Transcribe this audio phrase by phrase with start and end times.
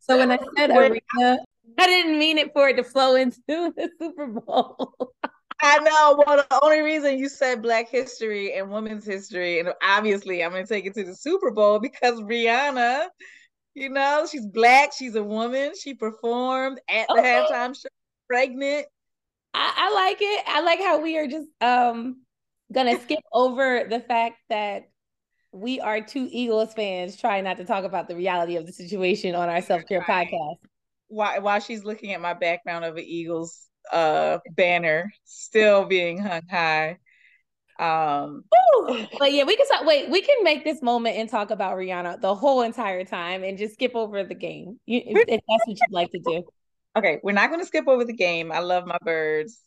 [0.00, 1.38] so when I said arena,
[1.78, 5.12] I didn't mean it for it to flow into the Super Bowl.
[5.62, 6.22] I know.
[6.26, 10.66] Well, the only reason you said Black History and Women's History, and obviously I'm going
[10.66, 13.06] to take it to the Super Bowl because Rihanna,
[13.74, 17.46] you know, she's black, she's a woman, she performed at the okay.
[17.50, 17.88] halftime show,
[18.28, 18.86] pregnant.
[19.54, 20.44] I, I like it.
[20.46, 22.22] I like how we are just um
[22.72, 24.90] gonna skip over the fact that
[25.52, 29.34] we are two Eagles fans trying not to talk about the reality of the situation
[29.34, 30.56] on our self care podcast.
[31.14, 36.42] While while she's looking at my background of an Eagles uh banner still being hung
[36.50, 36.98] high.
[37.78, 41.50] Um Ooh, but yeah, we can talk wait, we can make this moment and talk
[41.50, 44.80] about Rihanna the whole entire time and just skip over the game.
[44.86, 46.42] You, if, if that's what you'd like to do.
[46.96, 48.50] Okay, we're not gonna skip over the game.
[48.50, 49.60] I love my birds.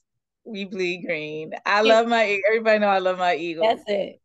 [0.45, 1.51] We bleed green.
[1.65, 3.79] I love my everybody know I love my Eagles.
[3.85, 4.19] That's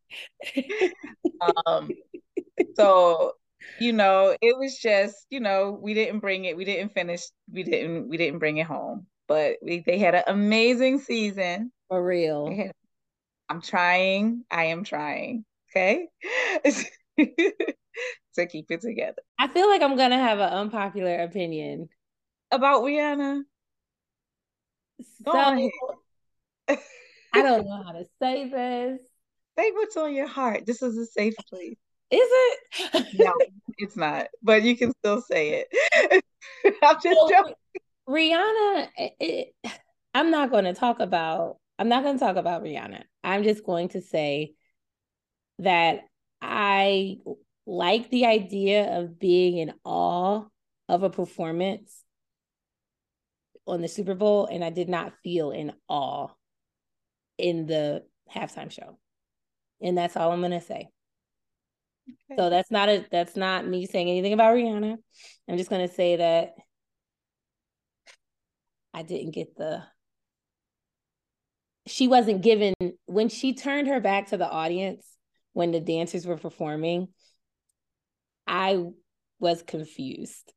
[0.55, 0.93] it.
[1.65, 1.89] um
[2.75, 3.33] so
[3.79, 7.63] you know, it was just, you know, we didn't bring it, we didn't finish, we
[7.63, 11.71] didn't, we didn't bring it home but we, they had an amazing season.
[11.89, 12.53] For real.
[12.55, 12.71] Had,
[13.49, 14.43] I'm trying.
[14.51, 15.45] I am trying.
[15.71, 16.07] Okay.
[17.17, 19.21] to keep it together.
[19.37, 21.89] I feel like I'm gonna have an unpopular opinion
[22.51, 23.41] about Rihanna.
[25.25, 25.31] So
[27.33, 28.99] I don't know how to say this.
[29.57, 30.65] Say what's on your heart.
[30.65, 31.77] This is a safe place.
[32.11, 33.07] Is it?
[33.19, 33.33] no,
[33.77, 34.27] it's not.
[34.41, 36.23] But you can still say it.
[36.83, 37.55] I'm just joking.
[38.07, 38.87] Rihanna,
[39.19, 39.55] it,
[40.13, 41.57] I'm not going to talk about.
[41.79, 43.03] I'm not going to talk about Rihanna.
[43.23, 44.53] I'm just going to say
[45.59, 46.01] that
[46.41, 47.17] I
[47.65, 50.43] like the idea of being in awe
[50.89, 52.03] of a performance
[53.65, 56.27] on the Super Bowl, and I did not feel in awe
[57.37, 58.03] in the
[58.33, 58.99] halftime show.
[59.81, 60.89] And that's all I'm gonna say.
[62.09, 62.35] Okay.
[62.37, 64.97] So that's not a that's not me saying anything about Rihanna.
[65.47, 66.55] I'm just gonna say that
[68.93, 69.83] I didn't get the
[71.85, 72.73] she wasn't given
[73.05, 75.05] when she turned her back to the audience
[75.53, 77.09] when the dancers were performing
[78.47, 78.83] I
[79.39, 80.53] was confused.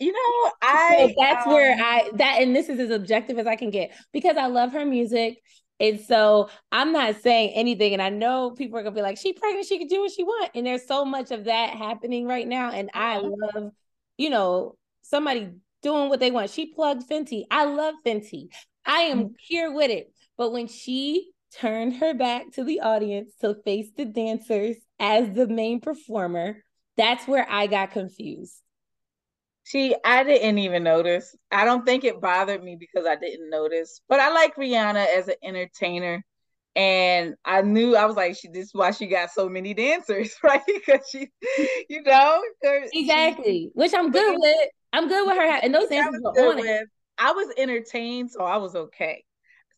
[0.00, 3.46] You know, I so that's um, where I that and this is as objective as
[3.46, 5.38] I can get because I love her music.
[5.80, 7.92] And so I'm not saying anything.
[7.92, 10.22] And I know people are gonna be like, she pregnant, she can do what she
[10.22, 10.52] want.
[10.54, 12.70] And there's so much of that happening right now.
[12.70, 13.30] And I uh-huh.
[13.54, 13.72] love,
[14.16, 15.50] you know, somebody
[15.82, 16.50] doing what they want.
[16.50, 17.44] She plugged Fenty.
[17.50, 18.48] I love Fenty.
[18.86, 19.34] I am mm-hmm.
[19.38, 20.12] here with it.
[20.36, 25.46] But when she turned her back to the audience to face the dancers as the
[25.46, 26.62] main performer,
[26.96, 28.54] that's where I got confused.
[29.64, 31.34] See, I didn't even notice.
[31.50, 34.02] I don't think it bothered me because I didn't notice.
[34.08, 36.22] But I like Rihanna as an entertainer.
[36.76, 40.34] And I knew I was like, she this is why she got so many dancers,
[40.42, 40.60] right?
[40.66, 41.28] Because she,
[41.88, 42.42] you know,
[42.92, 44.68] exactly, she, which I'm good with.
[44.92, 45.60] I'm good with her.
[45.62, 46.88] And those dancers were on with, it.
[47.16, 49.24] I was entertained, so I was okay.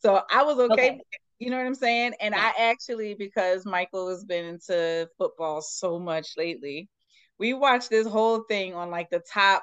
[0.00, 0.72] So I was okay.
[0.72, 1.00] okay.
[1.38, 2.14] You know what I'm saying?
[2.20, 2.52] And yeah.
[2.56, 6.88] I actually, because Michael has been into football so much lately,
[7.38, 9.62] we watched this whole thing on like the top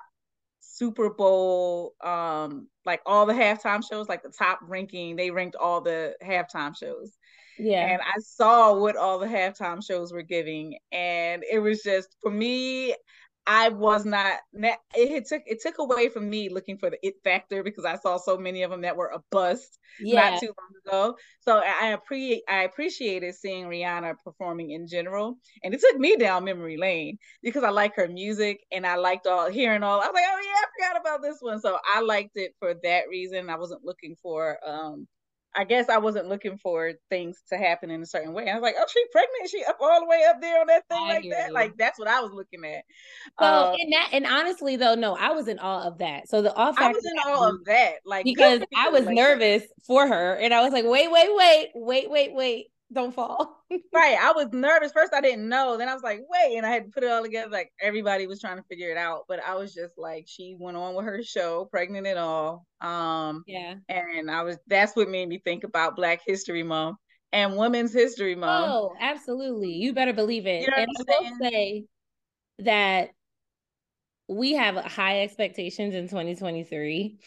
[0.73, 5.15] Super Bowl, um, like all the halftime shows, like the top ranking.
[5.15, 7.15] They ranked all the halftime shows.
[7.59, 7.85] Yeah.
[7.85, 10.79] And I saw what all the halftime shows were giving.
[10.91, 12.95] And it was just for me,
[13.45, 14.39] I was not.
[14.95, 18.17] It took it took away from me looking for the it factor because I saw
[18.17, 20.31] so many of them that were a bust yeah.
[20.31, 21.17] not too long ago.
[21.41, 26.45] So I appreciate I appreciated seeing Rihanna performing in general, and it took me down
[26.45, 30.01] memory lane because I like her music and I liked all hearing all.
[30.01, 31.59] I was like, oh yeah, I forgot about this one.
[31.59, 33.49] So I liked it for that reason.
[33.49, 35.07] I wasn't looking for um
[35.55, 38.49] I guess I wasn't looking for things to happen in a certain way.
[38.49, 39.49] I was like, oh, she's pregnant.
[39.49, 41.47] She up all the way up there on that thing I like that.
[41.49, 41.53] You.
[41.53, 42.83] Like that's what I was looking at.
[43.39, 46.27] So uh, and that and honestly though, no, I was in awe of that.
[46.27, 49.63] So the off I was in awe of that, like because I was like nervous
[49.63, 49.85] that.
[49.85, 53.63] for her, and I was like, wait, wait, wait, wait, wait, wait don't fall.
[53.93, 54.17] right.
[54.19, 54.91] I was nervous.
[54.91, 55.77] First I didn't know.
[55.77, 56.57] Then I was like, wait.
[56.57, 57.49] And I had to put it all together.
[57.49, 59.23] Like everybody was trying to figure it out.
[59.27, 62.65] But I was just like, she went on with her show, pregnant and all.
[62.81, 63.75] Um, yeah.
[63.89, 66.97] And I was that's what made me think about Black History Month
[67.31, 68.71] and Women's History Month.
[68.71, 69.73] Oh, absolutely.
[69.73, 70.61] You better believe it.
[70.61, 71.85] You know and I will say
[72.59, 73.09] that
[74.27, 77.17] we have high expectations in 2023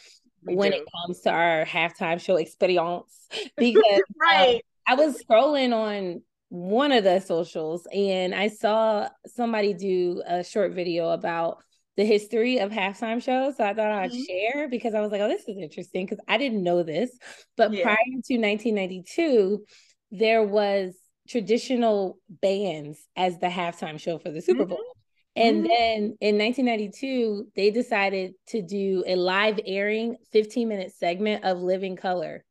[0.47, 0.79] we when do.
[0.79, 6.93] it comes to our halftime show experience because um, right I was scrolling on one
[6.93, 11.59] of the socials and I saw somebody do a short video about
[11.97, 13.57] the history of halftime shows.
[13.57, 14.23] So I thought I'd mm-hmm.
[14.55, 17.11] share because I was like, oh, this is interesting because I didn't know this.
[17.57, 17.83] But yeah.
[17.83, 19.65] prior to 1992,
[20.13, 20.95] there was
[21.29, 24.71] traditional bands as the halftime show for the Super mm-hmm.
[24.71, 24.79] Bowl.
[24.79, 25.49] Mm-hmm.
[25.49, 31.61] And then in 1992, they decided to do a live airing 15 minute segment of
[31.61, 32.45] Living Color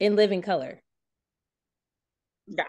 [0.00, 0.80] in Living Color.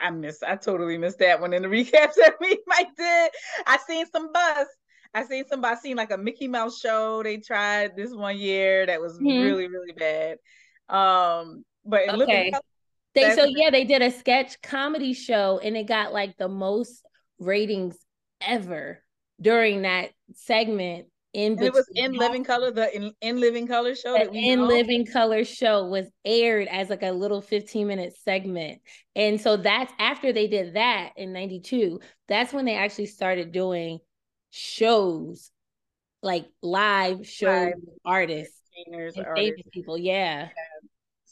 [0.02, 0.44] I missed.
[0.44, 3.32] I totally missed that one in the recaps that we might did.
[3.66, 4.68] I seen some buzz.
[5.14, 9.00] I seen somebody seen like a Mickey Mouse show they tried this one year that
[9.00, 9.44] was mm-hmm.
[9.44, 10.38] really really bad.
[10.90, 12.52] Um, but okay.
[13.14, 17.06] they so yeah they did a sketch comedy show and it got like the most
[17.40, 17.96] ratings
[18.42, 19.04] ever
[19.40, 24.16] during that segment in it was in living color the in, in living color show
[24.16, 24.68] in know?
[24.68, 28.82] living color show was aired as like a little 15 minute segment.
[29.16, 34.00] And so that's after they did that in 92 that's when they actually started doing
[34.52, 35.50] shows
[36.22, 37.74] like live show live
[38.06, 40.44] artists and famous people yeah.
[40.44, 40.50] yeah.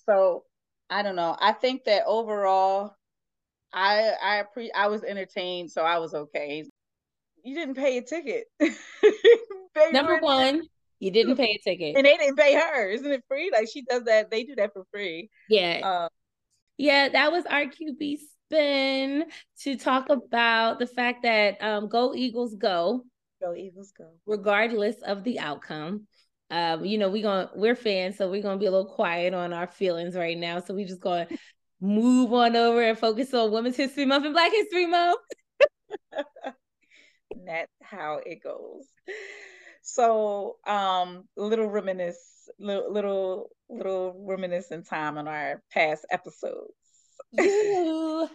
[0.08, 0.46] So
[0.90, 1.38] i don't know.
[1.40, 2.96] I think that overall
[3.72, 6.66] i i pre i was entertained so i was okay
[7.44, 8.48] you didn't pay a ticket
[9.94, 10.64] Number one,
[11.00, 11.96] you didn't pay a ticket.
[11.96, 12.90] And they didn't pay her.
[12.90, 13.50] Isn't it free?
[13.52, 14.30] Like she does that.
[14.30, 15.30] They do that for free.
[15.50, 15.80] Yeah.
[15.84, 16.10] Um,
[16.78, 19.26] yeah, that was our QB spin
[19.62, 23.04] to talk about the fact that um, go Eagles go.
[23.42, 24.10] Go Eagles go.
[24.26, 26.08] Regardless of the outcome.
[26.50, 29.54] Um, you know, we going we're fans, so we're gonna be a little quiet on
[29.54, 30.60] our feelings right now.
[30.60, 31.28] So we just gonna
[31.80, 35.20] move on over and focus on Women's History Month and Black History Month.
[37.46, 38.86] that's how it goes.
[39.84, 46.74] So, um, little reminisce, little, little, little reminiscent time on our past episodes.
[47.34, 48.30] you,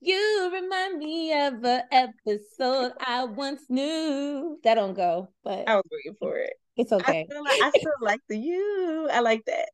[0.00, 4.58] you remind me of an episode I once knew.
[4.64, 6.52] That don't go, but I was waiting for it.
[6.76, 7.20] It's okay.
[7.20, 9.08] I still, like, I still like the you.
[9.12, 9.68] I like that.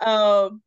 [0.06, 0.62] um,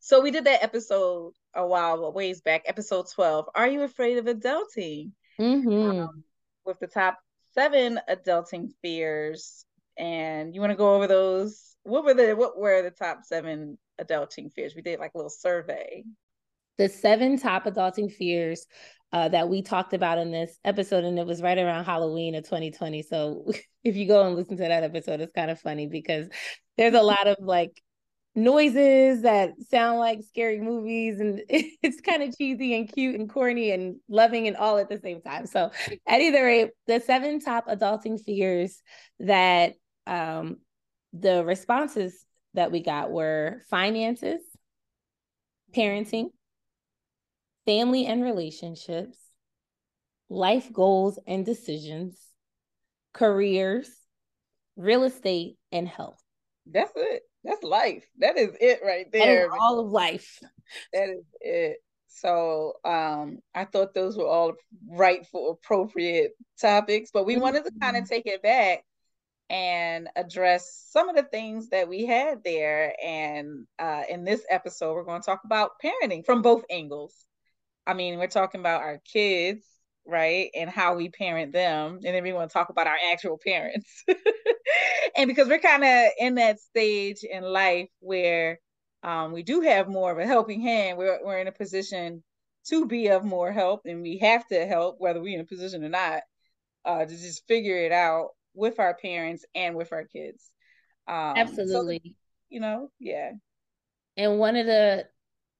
[0.00, 3.46] so we did that episode a while, a ways back, episode twelve.
[3.54, 5.10] Are you afraid of adulting?
[5.40, 6.00] Mm-hmm.
[6.00, 6.24] Um,
[6.64, 7.18] with the top
[7.52, 9.64] seven adulting fears,
[9.96, 11.76] and you want to go over those.
[11.82, 14.74] What were the what were the top seven adulting fears?
[14.74, 16.04] We did like a little survey.
[16.78, 18.66] The seven top adulting fears
[19.12, 22.44] uh, that we talked about in this episode, and it was right around Halloween of
[22.44, 23.02] 2020.
[23.02, 23.50] So
[23.84, 26.28] if you go and listen to that episode, it's kind of funny because
[26.76, 27.80] there's a lot of like
[28.36, 33.70] noises that sound like scary movies and it's kind of cheesy and cute and corny
[33.70, 35.46] and loving and all at the same time.
[35.46, 35.70] So
[36.06, 38.80] at either rate the seven top adulting fears
[39.20, 39.72] that
[40.06, 40.58] um
[41.14, 44.40] the responses that we got were finances
[45.74, 46.28] parenting
[47.64, 49.18] family and relationships
[50.28, 52.20] life goals and decisions
[53.14, 53.90] careers
[54.76, 56.20] real estate and health.
[56.66, 58.04] That's it that's life.
[58.18, 59.48] That is it right there.
[59.52, 60.40] all of life.
[60.92, 61.76] That is it.
[62.08, 64.54] So um, I thought those were all
[64.88, 67.42] rightful, appropriate topics, but we mm-hmm.
[67.42, 68.84] wanted to kind of take it back
[69.48, 72.94] and address some of the things that we had there.
[73.04, 77.14] And uh, in this episode, we're going to talk about parenting from both angles.
[77.86, 79.64] I mean, we're talking about our kids,
[80.06, 83.38] right, and how we parent them, and then we want to talk about our actual
[83.38, 84.04] parents.
[85.16, 88.60] and because we're kind of in that stage in life where
[89.02, 92.22] um, we do have more of a helping hand, we're, we're in a position
[92.68, 95.84] to be of more help, and we have to help whether we're in a position
[95.84, 96.22] or not
[96.84, 100.50] uh, to just figure it out with our parents and with our kids.
[101.06, 102.00] Um, Absolutely.
[102.04, 102.12] So,
[102.48, 103.32] you know, yeah.
[104.16, 105.06] And one of the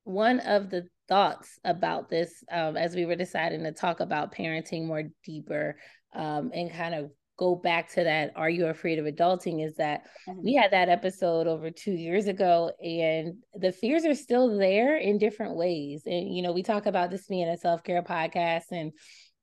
[0.05, 4.87] one of the thoughts about this um, as we were deciding to talk about parenting
[4.87, 5.77] more deeper
[6.15, 10.03] um, and kind of go back to that are you afraid of adulting is that
[10.29, 10.43] mm-hmm.
[10.43, 15.19] we had that episode over 2 years ago and the fears are still there in
[15.19, 18.93] different ways and you know we talk about this being a self-care podcast and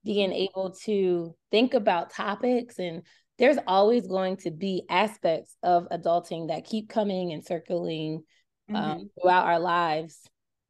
[0.03, 0.47] being mm-hmm.
[0.49, 3.03] able to think about topics and
[3.39, 8.23] there's always going to be aspects of adulting that keep coming and circling
[8.69, 8.91] um, mm-hmm.
[8.91, 10.19] um, throughout our lives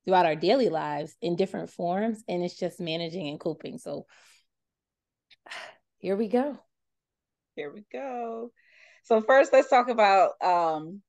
[0.05, 4.05] throughout our daily lives in different forms and it's just managing and coping so
[5.99, 6.59] here we go
[7.55, 8.51] here we go.
[9.03, 11.01] So first let's talk about um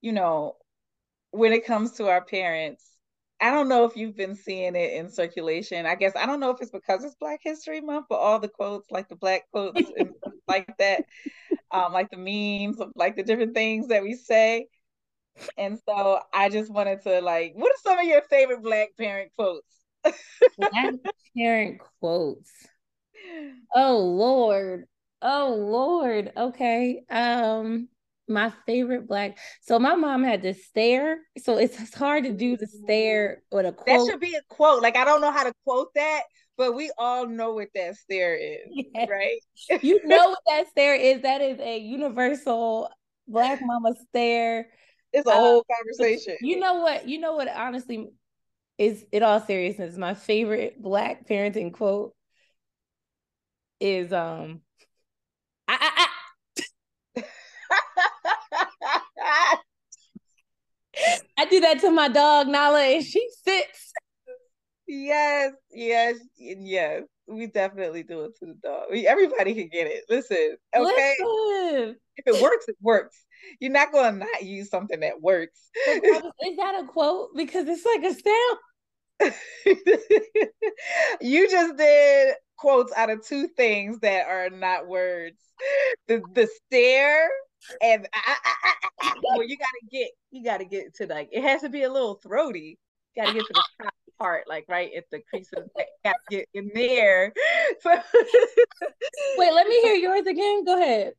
[0.00, 0.56] you know
[1.30, 2.90] when it comes to our parents.
[3.40, 5.86] I don't know if you've been seeing it in circulation.
[5.86, 8.48] I guess I don't know if it's because it's Black History Month, but all the
[8.48, 10.10] quotes, like the black quotes and
[10.46, 11.02] like that,
[11.72, 14.68] um, like the memes, like the different things that we say.
[15.58, 19.32] And so I just wanted to like, what are some of your favorite black parent
[19.36, 19.66] quotes?
[20.56, 20.92] black
[21.36, 22.50] parent quotes.
[23.74, 24.84] Oh Lord.
[25.24, 26.32] Oh Lord.
[26.36, 27.02] Okay.
[27.10, 27.88] Um
[28.28, 29.38] my favorite black.
[29.62, 31.18] So my mom had to stare.
[31.38, 33.86] So it's, it's hard to do the stare with a quote.
[33.86, 34.82] That should be a quote.
[34.82, 36.22] Like I don't know how to quote that,
[36.56, 38.60] but we all know what that stare is,
[38.94, 39.08] yes.
[39.08, 39.82] right?
[39.82, 41.22] you know what that stare is.
[41.22, 42.90] That is a universal
[43.26, 44.68] black mama stare.
[45.12, 46.36] It's a um, whole conversation.
[46.40, 47.08] You know what?
[47.08, 48.08] You know what honestly
[48.78, 52.14] is in all seriousness, my favorite black parenting quote
[53.80, 54.60] is um
[55.68, 56.06] I, I,
[57.16, 57.24] I.
[61.38, 63.92] I do that to my dog Nala, and she sits.
[64.86, 67.02] Yes, yes, yes.
[67.26, 68.94] We definitely do it to the dog.
[68.94, 70.04] Everybody can get it.
[70.08, 71.14] Listen, okay.
[71.18, 71.96] Listen.
[72.16, 73.24] If it works, it works.
[73.60, 75.58] You're not going to not use something that works.
[75.86, 77.28] Is that a quote?
[77.34, 78.58] Because it's like a sound.
[81.20, 85.38] you just did quotes out of two things that are not words
[86.08, 87.28] the the stare
[87.82, 91.62] and I, I, I, well, you gotta get you gotta get to like it has
[91.62, 92.78] to be a little throaty.
[93.14, 95.68] You gotta get to the top part, like right at the creases.
[96.04, 97.32] Gotta get in there.
[97.84, 100.64] Wait, let me hear yours again.
[100.64, 101.12] Go ahead.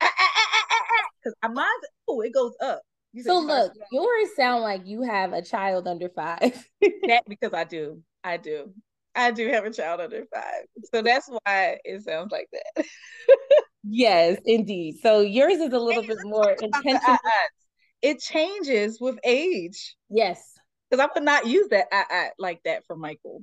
[0.00, 1.68] Ah, ah, ah, because mine's
[2.08, 2.82] oh, it goes up.
[3.12, 6.66] You so look, yours sound like you have a child under five.
[7.06, 8.02] that because I do.
[8.24, 8.72] I do.
[9.14, 10.64] I do have a child under five.
[10.92, 12.86] So that's why it sounds like that.
[13.84, 14.96] yes, indeed.
[15.02, 17.18] So yours is a little bit more intentional.
[18.00, 19.96] It changes with age.
[20.10, 20.54] Yes.
[20.90, 23.42] Because I would not use that I, I, like that for Michael.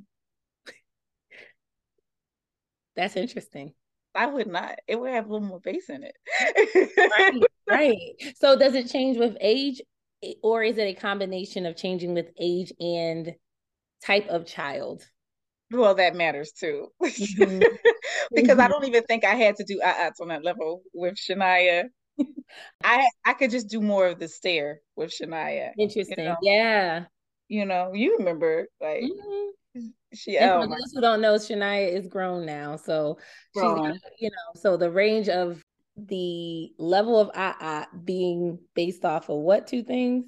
[2.96, 3.74] That's interesting.
[4.14, 4.80] I would not.
[4.88, 6.16] It would have a little more bass in it.
[6.98, 8.36] right, right.
[8.36, 9.82] So does it change with age
[10.44, 13.34] or is it a combination of changing with age and
[14.04, 15.08] type of child?
[15.72, 16.92] Well, that matters too.
[17.02, 17.60] Mm-hmm.
[18.36, 18.62] because mm-hmm.
[18.62, 21.86] I don't even think I had to do uh-uh on that level with Shania.
[22.84, 25.72] I I could just do more of the stare with Shania.
[25.78, 26.16] Interesting.
[26.20, 26.36] You know?
[26.42, 27.06] Yeah.
[27.48, 29.88] You know, you remember like mm-hmm.
[30.14, 32.76] she and for those who don't know, Shania is grown now.
[32.76, 33.18] So
[33.56, 33.94] grown.
[33.94, 35.64] she's you know, so the range of
[35.96, 40.26] the level of uh-uh being based off of what two things?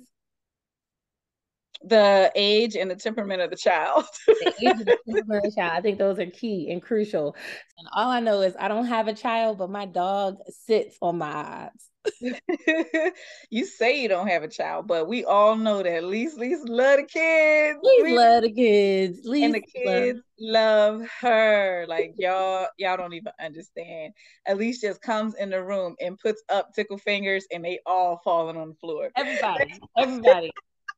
[1.83, 4.05] The age and the temperament of the child.
[4.27, 5.73] the age and the temperament of the child.
[5.73, 7.35] I think those are key and crucial.
[7.77, 11.17] And all I know is I don't have a child, but my dog sits on
[11.17, 11.87] my eyes.
[13.51, 16.97] you say you don't have a child, but we all know that Lise Lise love
[16.97, 17.79] the kids.
[17.83, 19.19] We love the kids.
[19.23, 21.01] Lise and the kids love.
[21.01, 21.85] love her.
[21.87, 24.13] Like y'all, y'all don't even understand.
[24.47, 28.57] Elise just comes in the room and puts up tickle fingers and they all falling
[28.57, 29.11] on the floor.
[29.15, 30.51] Everybody, everybody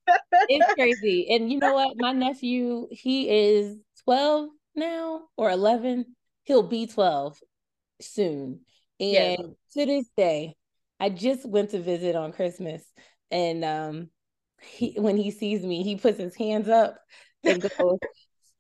[0.08, 1.28] it's crazy.
[1.30, 1.96] And you know what?
[1.98, 6.16] My nephew, he is 12 now or 11.
[6.44, 7.40] He'll be 12
[8.02, 8.62] soon.
[9.00, 9.40] And yes.
[9.74, 10.56] to this day,
[11.00, 12.84] I just went to visit on Christmas.
[13.32, 14.10] And um
[14.62, 16.98] he when he sees me, he puts his hands up
[17.44, 18.00] and goes,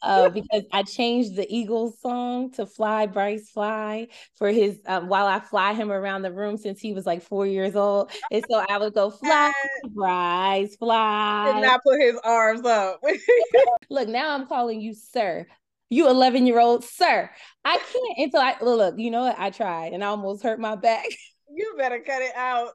[0.03, 5.25] uh, because I changed the Eagles song to "Fly Bryce Fly" for his um, while
[5.25, 8.63] I fly him around the room since he was like four years old, and so
[8.69, 9.51] I would go "Fly
[9.89, 13.01] Bryce Fly." Did not put his arms up.
[13.89, 15.47] look, now I'm calling you sir.
[15.89, 17.29] You 11 year old sir.
[17.63, 18.97] I can't until I look.
[18.97, 19.39] You know what?
[19.39, 21.05] I tried and I almost hurt my back.
[21.49, 22.73] You better cut it out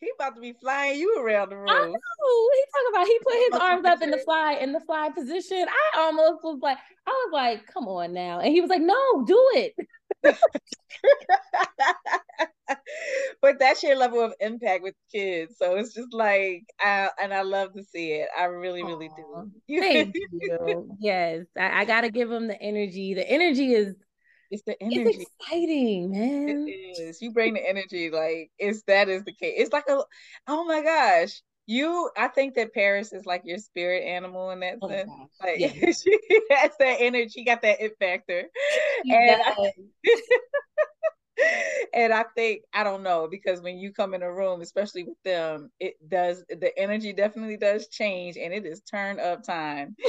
[0.00, 1.68] he about to be flying you around the room.
[1.68, 2.48] I know.
[2.54, 5.66] He talking about he put his arms up in the fly in the fly position.
[5.68, 8.40] I almost was like, I was like, come on now.
[8.40, 9.74] And he was like, no, do it.
[13.42, 15.56] but that's your level of impact with kids.
[15.58, 18.28] So it's just like I and I love to see it.
[18.38, 19.50] I really, really do.
[19.80, 20.96] Thank you.
[20.98, 21.46] Yes.
[21.58, 23.14] I, I gotta give him the energy.
[23.14, 23.94] The energy is
[24.50, 25.00] it's the energy.
[25.02, 26.68] It's exciting, man.
[26.68, 27.22] It is.
[27.22, 29.54] You bring the energy, like it's that is the case.
[29.58, 30.02] It's like a
[30.48, 31.42] oh my gosh.
[31.66, 35.10] You, I think that Paris is like your spirit animal in that oh sense.
[35.40, 35.68] Like yeah.
[35.92, 36.18] she
[36.50, 38.44] has that energy, she got that it factor.
[39.04, 39.72] She and I,
[41.94, 45.22] and I think I don't know because when you come in a room, especially with
[45.24, 49.96] them, it does the energy definitely does change, and it is turn up time.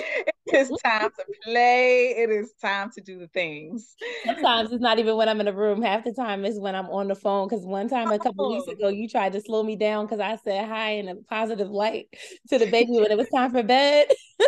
[0.53, 2.09] It's time to play.
[2.17, 3.95] It is time to do the things.
[4.25, 5.81] Sometimes it's not even when I'm in a room.
[5.81, 7.47] Half the time is when I'm on the phone.
[7.47, 8.55] Because one time a couple oh.
[8.55, 11.69] weeks ago, you tried to slow me down because I said hi in a positive
[11.69, 12.07] light
[12.49, 14.07] to the baby when it was time for bed.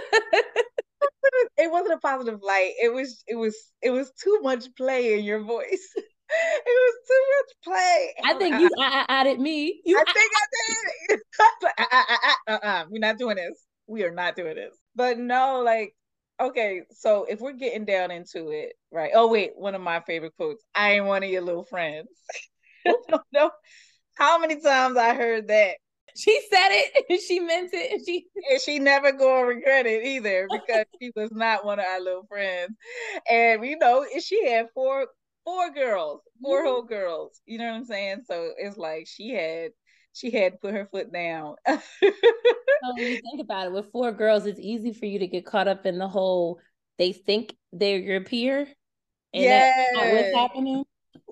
[1.57, 2.73] it wasn't a positive light.
[2.81, 5.93] It was it was it was too much play in your voice.
[6.65, 8.13] it was too much play.
[8.23, 9.81] I oh, think you I, I added me.
[9.85, 10.45] You, I think I
[11.09, 11.19] did.
[12.47, 13.65] uh-uh, we're not doing this.
[13.87, 14.75] We are not doing this.
[14.95, 15.95] But no, like,
[16.39, 19.11] okay, so if we're getting down into it, right?
[19.13, 20.63] Oh wait, one of my favorite quotes.
[20.75, 22.07] I ain't one of your little friends.
[23.33, 23.51] no,
[24.15, 25.77] how many times I heard that.
[26.15, 30.05] She said it and she meant it and she and she never gonna regret it
[30.05, 32.75] either because she was not one of our little friends.
[33.29, 35.07] And you know, she had four
[35.45, 36.67] four girls, 4 mm-hmm.
[36.67, 37.41] whole girls.
[37.45, 38.21] You know what I'm saying?
[38.27, 39.71] So it's like she had
[40.13, 41.55] she had put her foot down.
[41.67, 41.79] so
[42.95, 45.67] when you think about it, with four girls, it's easy for you to get caught
[45.67, 46.59] up in the whole
[46.97, 48.67] they think they're your peer.
[49.33, 49.89] And yes.
[49.95, 50.83] what's happening.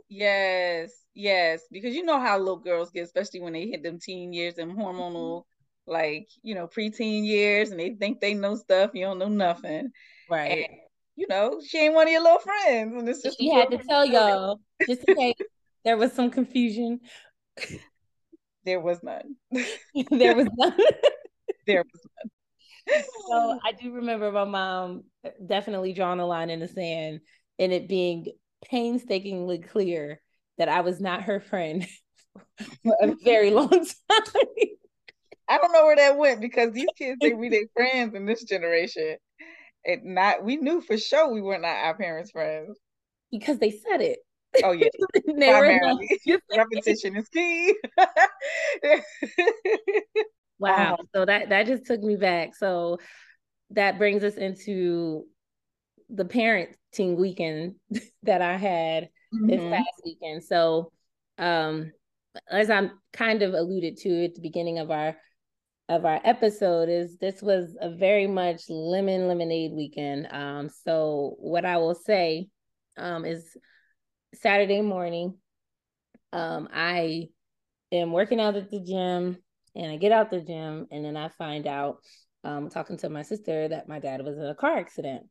[0.10, 1.62] Yes, yes.
[1.72, 4.72] Because you know how little girls get, especially when they hit them teen years and
[4.72, 5.92] hormonal, mm-hmm.
[5.92, 8.92] like, you know, preteen years, and they think they know stuff.
[8.96, 9.92] You don't know nothing.
[10.30, 10.52] Right.
[10.52, 10.68] And
[11.22, 12.96] you know, she ain't one of your little friends.
[12.98, 15.36] And it's just she had to tell y'all just in case
[15.86, 17.00] there was some confusion.
[18.64, 19.38] There was none.
[20.12, 20.78] there was none.
[21.66, 22.02] there was
[22.88, 23.04] none.
[23.28, 25.06] So I do remember my mom
[25.44, 27.22] definitely drawing a line in the sand
[27.58, 28.28] and it being
[28.70, 30.22] painstakingly clear
[30.60, 31.88] that I was not her friend
[32.84, 34.44] for a very long time.
[35.50, 38.44] I don't know where that went because these kids think we their friends in this
[38.44, 39.18] generation
[39.84, 42.78] it not we knew for sure we were not our parents' friends.
[43.32, 44.20] Because they said it.
[44.64, 44.90] Oh yeah.
[45.26, 46.10] Primarily.
[46.56, 47.76] Repetition is key.
[50.60, 50.98] wow.
[51.00, 52.56] Um, so that that just took me back.
[52.56, 53.00] So
[53.72, 55.24] that brings us into
[56.10, 57.76] the parenting weekend
[58.24, 59.48] that I had mm-hmm.
[59.48, 60.44] this past weekend.
[60.44, 60.92] So
[61.38, 61.92] um
[62.50, 65.16] as I'm kind of alluded to at the beginning of our
[65.92, 70.26] of our episode is this was a very much lemon lemonade weekend.
[70.32, 72.48] Um, so what I will say
[72.98, 73.58] um, is
[74.34, 75.36] Saturday morning,
[76.32, 77.28] um, I
[77.92, 79.38] am working out at the gym
[79.76, 81.98] and I get out the gym and then I find out
[82.46, 85.24] um, talking to my sister that my dad was in a car accident.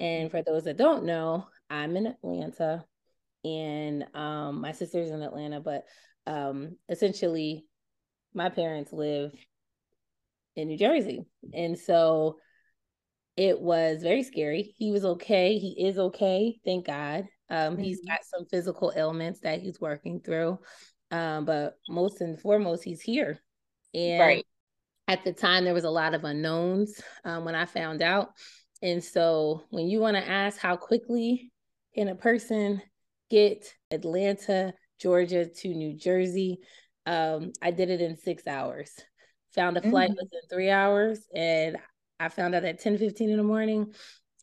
[0.00, 2.84] And for those that don't know, I'm in Atlanta
[3.44, 5.84] and um, my sister's in Atlanta, but
[6.26, 7.64] um, essentially
[8.34, 9.32] my parents live
[10.56, 11.24] in New Jersey.
[11.52, 12.38] And so
[13.36, 14.74] it was very scary.
[14.76, 15.58] He was okay.
[15.58, 17.24] He is okay, thank God.
[17.48, 17.82] Um, mm-hmm.
[17.82, 20.58] He's got some physical ailments that he's working through.
[21.10, 23.40] Um, but most and foremost, he's here.
[23.94, 24.46] And right.
[25.08, 28.30] at the time, there was a lot of unknowns um, when I found out.
[28.82, 31.50] And so when you want to ask how quickly
[31.94, 32.80] can a person
[33.30, 36.60] get Atlanta, Georgia to New Jersey,
[37.06, 38.92] um, I did it in six hours
[39.54, 40.18] found a flight mm-hmm.
[40.22, 41.76] within three hours and
[42.18, 43.94] I found out at 10 15 in the morning.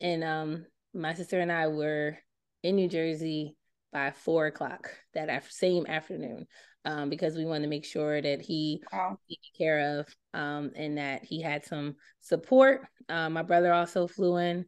[0.02, 2.17] And um my sister and I were
[2.63, 3.56] in New Jersey
[3.93, 6.48] by four o'clock that after, same afternoon.
[6.86, 9.17] Um, because we wanted to make sure that he wow.
[9.28, 12.88] taken care of um, and that he had some support.
[13.10, 14.65] Um, my brother also flew in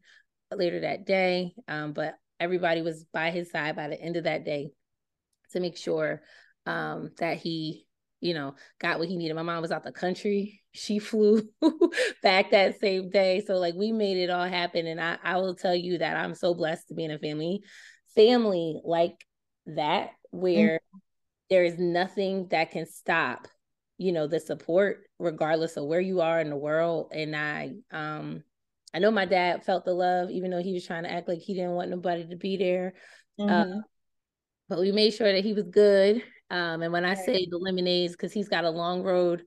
[0.52, 4.44] later that day, um, but everybody was by his side by the end of that
[4.44, 4.72] day
[5.52, 6.22] to make sure
[6.66, 7.86] um, that he
[8.22, 9.36] you know, got what he needed.
[9.36, 10.62] My mom was out the country.
[10.72, 11.50] She flew
[12.24, 13.44] back that same day.
[13.46, 14.88] So like we made it all happen.
[14.88, 17.62] And I, I will tell you that I'm so blessed to be in a family,
[18.16, 19.26] family like
[19.68, 20.98] that, where mm-hmm.
[21.50, 23.48] there is nothing that can stop,
[23.98, 27.12] you know, the support, regardless of where you are in the world.
[27.14, 28.44] And I um
[28.94, 31.40] I know my dad felt the love, even though he was trying to act like
[31.40, 32.96] he didn't want nobody to be there.
[33.40, 33.78] Uh, mm-hmm.
[33.78, 33.82] Uh,
[34.68, 38.14] but we made sure that he was good um, and when I say the lemonades,
[38.14, 39.44] because he's got a long road,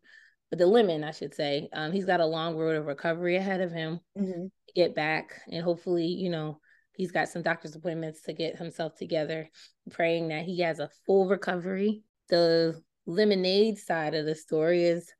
[0.50, 3.60] but the lemon, I should say, um, he's got a long road of recovery ahead
[3.60, 4.44] of him mm-hmm.
[4.46, 5.40] to get back.
[5.50, 6.60] And hopefully, you know,
[6.94, 9.48] he's got some doctor's appointments to get himself together,
[9.90, 12.02] praying that he has a full recovery.
[12.28, 15.12] The lemonade side of the story is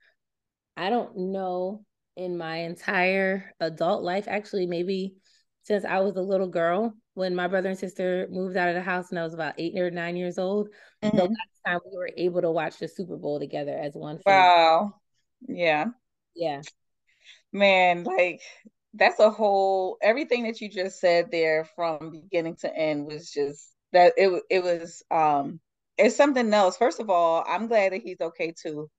[0.77, 1.85] I don't know
[2.17, 5.15] in my entire adult life, actually, maybe
[5.63, 8.83] since I was a little girl, when my brother and sister moved out of the
[8.83, 10.69] house and I was about eight or nine years old.
[11.03, 11.17] Mm-hmm.
[11.17, 14.41] The last time we were able to watch the Super Bowl together as one family.
[14.41, 14.95] Wow.
[15.49, 15.87] Yeah.
[16.35, 16.63] Yeah.
[17.53, 18.41] Man, like
[18.95, 23.73] that's a whole everything that you just said there from beginning to end was just
[23.93, 25.61] that it it was um
[25.99, 26.77] it's something else.
[26.77, 28.91] First of all, I'm glad that he's okay too.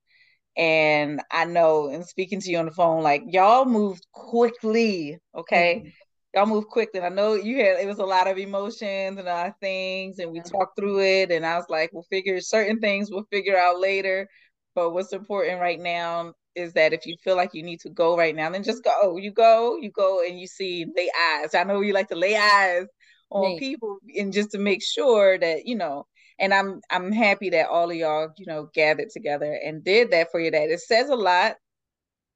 [0.55, 5.77] And I know, and speaking to you on the phone, like y'all moved quickly, okay?
[5.77, 5.89] Mm-hmm.
[6.33, 6.99] Y'all moved quickly.
[6.99, 10.19] I know you had it was a lot of emotions and a lot of things,
[10.19, 11.31] and we talked through it.
[11.31, 14.27] And I was like, we'll figure certain things we'll figure out later.
[14.73, 18.17] But what's important right now is that if you feel like you need to go
[18.17, 19.17] right now, then just go.
[19.17, 21.53] You go, you go, and you see lay eyes.
[21.53, 22.87] I know you like to lay eyes
[23.29, 23.59] on right.
[23.59, 26.07] people, and just to make sure that you know
[26.39, 30.31] and i'm i'm happy that all of y'all you know gathered together and did that
[30.31, 31.55] for your dad it says a lot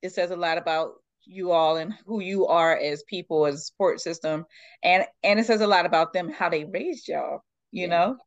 [0.01, 0.93] it says a lot about
[1.27, 4.45] you all and who you are as people as a support system.
[4.83, 7.87] And and it says a lot about them how they raised y'all you yeah.
[7.87, 8.17] know?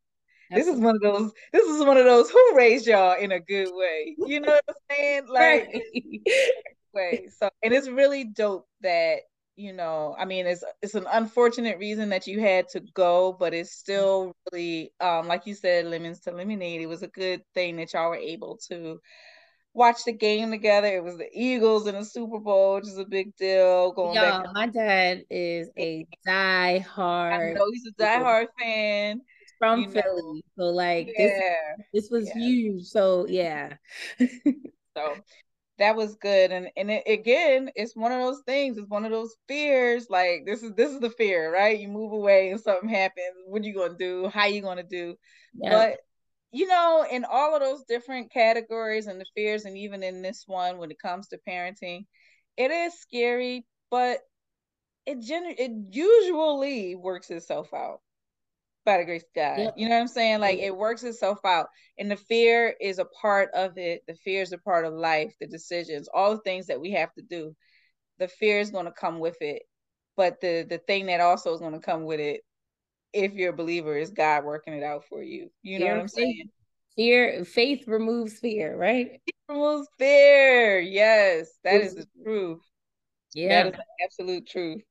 [0.52, 0.72] Absolutely.
[0.72, 3.38] this is one of those this is one of those who raised y'all in a
[3.38, 5.22] good way you know what i'm saying?
[5.28, 5.84] Like
[6.92, 7.28] way.
[7.38, 9.20] So and it's really dope that
[9.54, 13.54] you know i mean it's it's an unfortunate reason that you had to go but
[13.54, 16.80] it's still really um like you said lemons to lemonade.
[16.80, 18.98] It was a good thing that y'all were able to
[19.72, 23.04] watch the game together it was the eagles in the super bowl which is a
[23.04, 27.92] big deal going Yo, back my dad is a die hard I know he's a
[27.92, 29.20] die hard fan
[29.58, 30.40] from Philly know.
[30.58, 31.28] so like yeah.
[31.92, 32.42] this this was yeah.
[32.42, 33.74] huge so yeah
[34.96, 35.16] so
[35.78, 39.10] that was good and and it, again it's one of those things it's one of
[39.12, 42.88] those fears like this is this is the fear right you move away and something
[42.88, 45.14] happens what are you gonna do how are you gonna do
[45.54, 45.70] yeah.
[45.70, 45.98] but
[46.52, 50.44] you know in all of those different categories and the fears and even in this
[50.46, 52.04] one when it comes to parenting
[52.56, 54.20] it is scary but
[55.06, 58.00] it gen- it usually works itself out
[58.84, 59.58] by the grace of God.
[59.58, 59.74] Yep.
[59.76, 60.40] You know what I'm saying?
[60.40, 61.68] Like it works itself out.
[61.98, 64.02] And the fear is a part of it.
[64.06, 67.12] The fear is a part of life, the decisions, all the things that we have
[67.14, 67.54] to do.
[68.18, 69.62] The fear is going to come with it.
[70.16, 72.42] But the the thing that also is going to come with it,
[73.12, 75.50] if you're a believer, is God working it out for you.
[75.62, 76.50] You know what I'm saying?
[76.96, 79.20] Fear, faith removes fear, right?
[79.48, 80.80] Removes fear.
[80.80, 82.60] Yes, that is the truth.
[83.34, 84.82] Yeah, that is the absolute truth.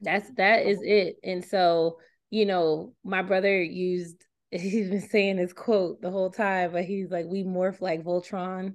[0.00, 1.16] That's that is it.
[1.24, 1.98] And so
[2.30, 7.10] you know, my brother used he's been saying this quote the whole time, but he's
[7.10, 8.74] like, we morph like Voltron.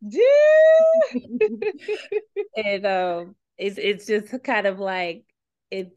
[0.00, 0.22] Yeah.
[2.56, 5.24] and um it's it's just kind of like
[5.70, 5.96] it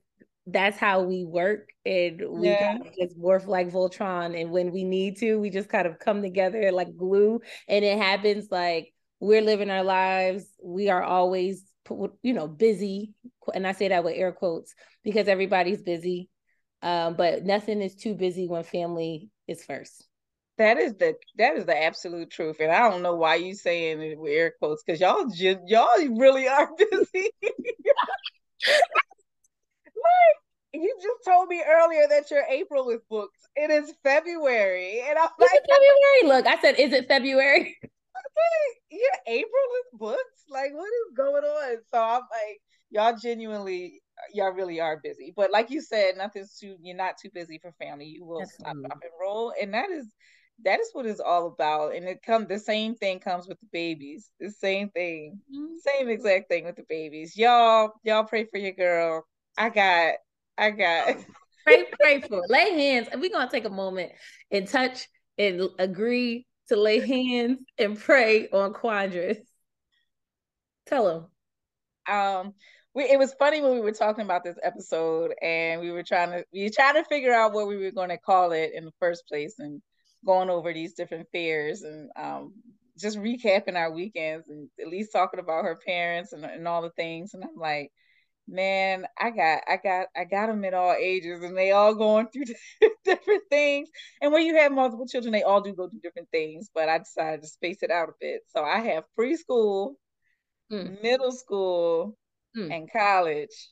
[0.52, 2.74] that's how we work and we yeah.
[2.74, 6.00] kind of just morph like Voltron and when we need to we just kind of
[6.00, 11.64] come together like glue and it happens like we're living our lives we are always
[12.22, 13.14] you know busy
[13.54, 16.30] and I say that with air quotes because everybody's busy
[16.82, 20.06] um, but nothing is too busy when family is first.
[20.58, 24.02] That is the that is the absolute truth, and I don't know why you saying
[24.02, 27.30] it with air quotes because y'all just y'all really are busy.
[30.02, 33.40] like you just told me earlier that your April is booked.
[33.56, 36.38] It is February, and I'm like February.
[36.38, 37.78] Look, I said, is it February?
[38.92, 40.20] yeah, April is booked.
[40.50, 41.78] Like, what is going on?
[41.92, 44.02] So I'm like, y'all genuinely
[44.34, 45.34] y'all really are busy.
[45.36, 48.06] But like you said, nothing's too you're not too busy for family.
[48.06, 49.54] You will stop, stop and roll.
[49.62, 50.08] And that is
[50.64, 51.96] that is what it's all about.
[51.96, 54.32] And it come the same thing comes with the babies.
[54.40, 55.40] The same thing.
[55.54, 55.76] Mm-hmm.
[55.78, 57.38] Same exact thing with the babies.
[57.38, 59.26] Y'all, y'all pray for your girl.
[59.58, 60.14] I got
[60.58, 61.18] I got
[61.66, 63.08] pray, pray for lay hands.
[63.12, 64.12] And We're gonna take a moment
[64.52, 65.08] and touch
[65.38, 69.38] and agree to lay hands and pray on Quandras.
[70.88, 71.30] Tell
[72.08, 72.16] them.
[72.16, 72.54] Um
[72.96, 76.32] we, it was funny when we were talking about this episode and we were trying
[76.32, 78.86] to we were trying to figure out what we were going to call it in
[78.86, 79.82] the first place and
[80.26, 82.54] going over these different fairs and um,
[82.98, 87.34] just recapping our weekends and Elise talking about her parents and, and all the things
[87.34, 87.92] and i'm like
[88.50, 92.28] man i got i got i got them at all ages and they all going
[92.28, 92.46] through
[93.06, 93.90] different things
[94.22, 96.98] and when you have multiple children they all do go through different things but i
[96.98, 99.94] decided to space it out a bit so i have preschool
[100.72, 101.02] mm.
[101.02, 102.18] middle school
[102.56, 102.74] mm.
[102.74, 103.70] and college.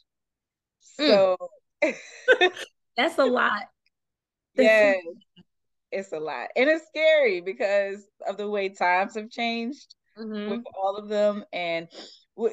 [0.99, 1.07] Mm.
[1.07, 1.49] So
[2.97, 3.63] that's a lot.
[4.55, 4.95] yeah,
[5.91, 6.49] it's a lot.
[6.55, 10.51] And it's scary because of the way times have changed mm-hmm.
[10.51, 11.45] with all of them.
[11.53, 11.87] And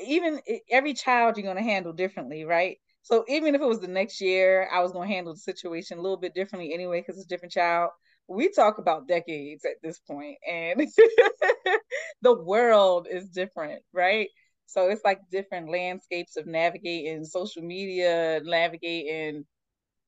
[0.07, 2.79] even every child you're going to handle differently, right?
[3.03, 5.99] So even if it was the next year, I was going to handle the situation
[5.99, 7.91] a little bit differently anyway because it's a different child.
[8.27, 10.81] We talk about decades at this point, and
[12.23, 14.29] the world is different, right?
[14.67, 19.45] So it's like different landscapes of navigating social media, navigating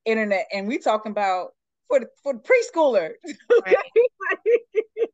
[0.05, 1.49] internet, and we talking about
[1.87, 3.11] for the, for the preschooler.
[3.65, 3.75] Right.
[4.29, 5.09] like,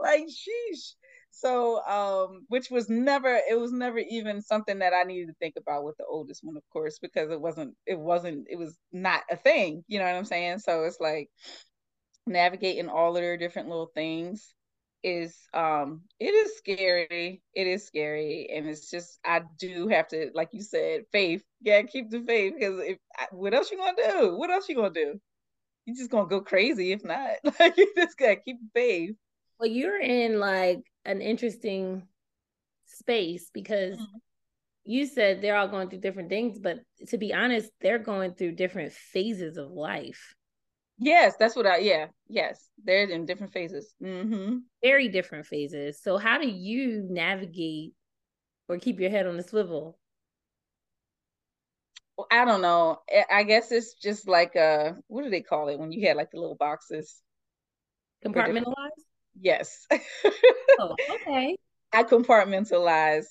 [0.00, 0.94] like, sheesh.
[1.40, 5.54] So, um, which was never, it was never even something that I needed to think
[5.56, 9.22] about with the oldest one, of course, because it wasn't, it wasn't, it was not
[9.30, 9.84] a thing.
[9.86, 10.58] You know what I'm saying?
[10.58, 11.30] So it's like
[12.26, 14.54] navigating all of their different little things
[15.04, 20.30] is um it is scary it is scary and it's just i do have to
[20.34, 22.98] like you said faith yeah keep the faith because if
[23.30, 25.20] what else you gonna do what else you gonna do
[25.86, 29.14] you just gonna go crazy if not like you just gotta keep faith
[29.60, 32.02] well you're in like an interesting
[32.86, 34.18] space because mm-hmm.
[34.84, 38.52] you said they're all going through different things but to be honest they're going through
[38.52, 40.34] different phases of life
[40.98, 41.78] Yes, that's what I.
[41.78, 43.94] Yeah, yes, they're in different phases.
[44.02, 44.56] Mm-hmm.
[44.82, 46.02] Very different phases.
[46.02, 47.92] So, how do you navigate
[48.68, 49.96] or keep your head on the swivel?
[52.16, 52.98] Well, I don't know.
[53.30, 56.32] I guess it's just like uh, what do they call it when you had like
[56.32, 57.20] the little boxes?
[58.24, 59.04] Compartmentalized.
[59.40, 59.86] Yes.
[60.78, 61.56] oh, okay.
[61.92, 63.24] I compartmentalize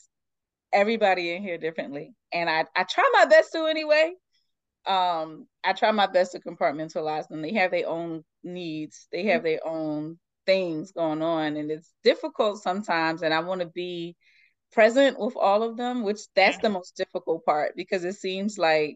[0.74, 4.14] everybody in here differently, and I I try my best to anyway.
[4.86, 7.42] Um i try my best to compartmentalize them.
[7.42, 9.08] They have their own needs.
[9.12, 10.18] They have their own
[10.48, 14.16] things going on and it's difficult sometimes and i want to be
[14.72, 18.96] present with all of them which that's the most difficult part because it seems like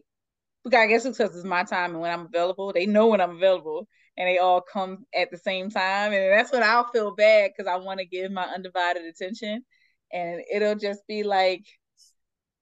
[0.74, 3.36] i guess it's because it's my time and when i'm available they know when i'm
[3.36, 7.50] available and they all come at the same time and that's when i'll feel bad
[7.50, 9.64] because i want to give my undivided attention
[10.12, 11.64] and it'll just be like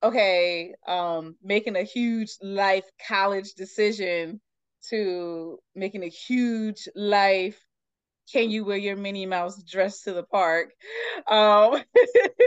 [0.02, 4.40] okay, um, making a huge life college decision
[4.88, 7.62] to making a huge life
[8.32, 10.70] can you wear your Minnie Mouse dress to the park?
[11.30, 11.82] Um,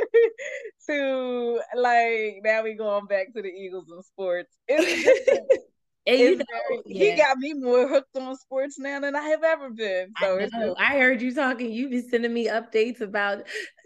[0.90, 4.52] to like now we going back to the Eagles and sports.
[4.68, 5.64] It's,
[6.06, 7.12] and you know, very, yeah.
[7.12, 10.12] he got me more hooked on sports now than I have ever been.
[10.20, 10.76] So I, know.
[10.78, 11.72] I heard you talking.
[11.72, 13.44] You've been sending me updates about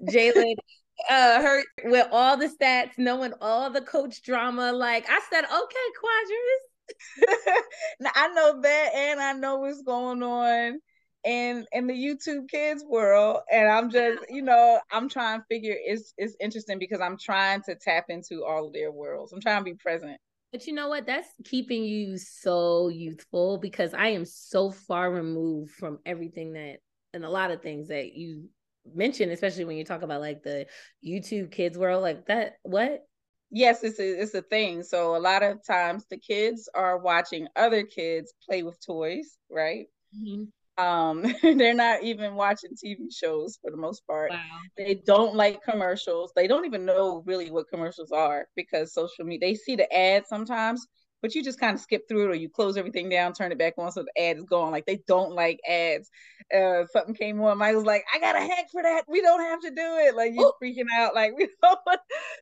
[0.09, 0.55] Jalen
[1.09, 4.71] uh hurt with all the stats, knowing all the coach drama.
[4.73, 7.53] Like I said, okay, Quandras.
[7.99, 10.79] now I know that and I know what's going on
[11.23, 13.41] in in the YouTube kids world.
[13.51, 17.61] And I'm just, you know, I'm trying to figure it's it's interesting because I'm trying
[17.63, 19.33] to tap into all of their worlds.
[19.33, 20.17] I'm trying to be present.
[20.51, 21.05] But you know what?
[21.05, 26.77] That's keeping you so youthful because I am so far removed from everything that
[27.13, 28.49] and a lot of things that you
[28.93, 30.67] mentioned, especially when you talk about like the
[31.05, 32.53] YouTube kids world, like that.
[32.63, 33.05] What?
[33.49, 34.83] Yes, it's a, it's a thing.
[34.83, 39.87] So a lot of times the kids are watching other kids play with toys, right?
[40.15, 40.43] Mm-hmm.
[40.77, 44.31] Um, they're not even watching TV shows for the most part.
[44.31, 44.39] Wow.
[44.77, 46.31] They don't like commercials.
[46.35, 49.49] They don't even know really what commercials are because social media.
[49.49, 50.85] They see the ads sometimes,
[51.21, 53.57] but you just kind of skip through it or you close everything down, turn it
[53.57, 54.71] back on so the ad is gone.
[54.71, 56.09] Like they don't like ads.
[56.53, 59.03] Uh, something came on, Mike was like, I got a hack for that.
[59.07, 60.15] We don't have to do it.
[60.15, 61.79] Like you're freaking out, like we don't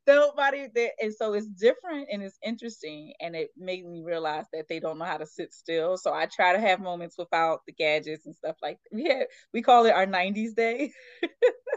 [0.07, 0.91] nobody there.
[1.01, 3.13] And so it's different and it's interesting.
[3.19, 5.97] And it made me realize that they don't know how to sit still.
[5.97, 8.95] So I try to have moments without the gadgets and stuff like that.
[8.95, 10.91] we had we call it our 90s day.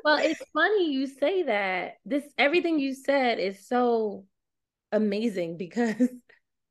[0.04, 1.94] well, it's funny you say that.
[2.04, 4.24] This everything you said is so
[4.92, 6.08] amazing because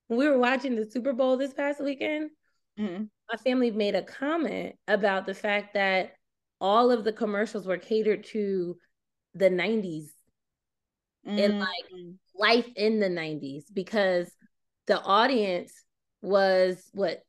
[0.08, 2.32] when we were watching the Super Bowl this past weekend,
[2.80, 3.04] mm-hmm.
[3.30, 6.13] my family made a comment about the fact that
[6.60, 8.78] all of the commercials were catered to
[9.36, 10.06] the 90s
[11.28, 11.38] mm-hmm.
[11.38, 11.86] and like
[12.36, 14.32] life in the 90s because
[14.88, 15.74] the audience
[16.22, 17.22] was what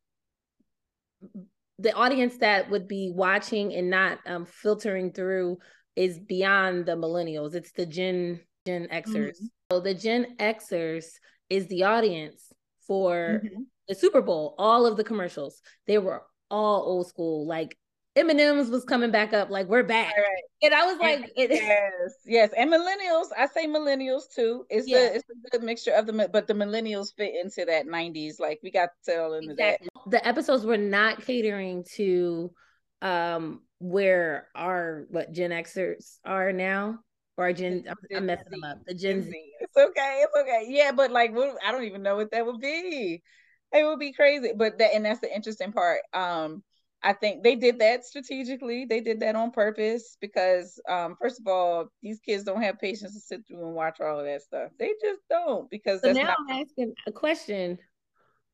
[1.78, 5.58] the audience that would be watching and not um, filtering through
[5.96, 7.54] is beyond the millennials.
[7.54, 9.36] It's the Gen Gen Xers.
[9.36, 9.46] Mm-hmm.
[9.70, 11.06] So the Gen Xers
[11.50, 12.47] is the audience
[12.88, 13.62] for mm-hmm.
[13.86, 17.46] the Super Bowl, all of the commercials, they were all old school.
[17.46, 17.78] Like
[18.16, 20.12] M&M's was coming back up, like we're back.
[20.16, 20.42] Right.
[20.62, 22.50] And I was like, it, yes, yes.
[22.56, 24.64] And millennials, I say millennials too.
[24.68, 24.98] It's yeah.
[24.98, 28.40] the it's a good mixture of the but the millennials fit into that 90s.
[28.40, 29.88] Like we got to tell into exactly.
[29.94, 30.10] that.
[30.10, 32.50] The episodes were not catering to
[33.02, 36.98] um where our what Gen Xers are now
[37.38, 38.84] or Gen, I'm, messing them up.
[38.84, 39.32] The Gen Z.
[39.60, 40.24] It's okay.
[40.24, 40.66] It's okay.
[40.68, 41.30] Yeah, but like,
[41.64, 43.22] I don't even know what that would be.
[43.72, 44.50] It would be crazy.
[44.56, 46.00] But that, and that's the interesting part.
[46.12, 46.64] Um,
[47.00, 48.86] I think they did that strategically.
[48.86, 53.14] They did that on purpose because, um, first of all, these kids don't have patience
[53.14, 54.72] to sit through and watch all of that stuff.
[54.76, 56.00] They just don't because.
[56.00, 57.78] So now not- I'm asking a question.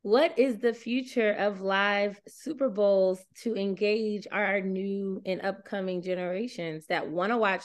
[0.02, 6.84] What is the future of live Super Bowls to engage our new and upcoming generations
[6.88, 7.64] that want to watch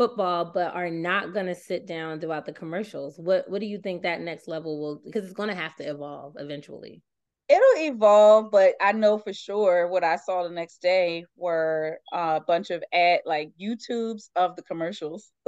[0.00, 3.78] football but are not going to sit down throughout the commercials what what do you
[3.78, 7.02] think that next level will because it's going to have to evolve eventually
[7.50, 12.40] it'll evolve, but I know for sure what I saw the next day were a
[12.40, 15.30] bunch of ad like YouTubes of the commercials.